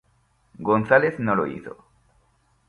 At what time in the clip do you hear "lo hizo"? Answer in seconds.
1.35-1.77